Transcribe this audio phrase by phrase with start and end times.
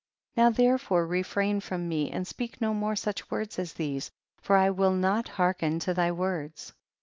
[0.35, 4.09] Now therefore refrain from me, and speak no more such words as these,
[4.41, 6.73] for I will not hearken to thy words.